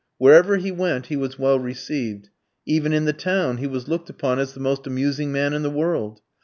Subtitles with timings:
[0.17, 2.29] Wherever he went he was well received.
[2.65, 5.69] Even in the town he was looked upon as the most amusing man in the
[5.69, 6.21] world.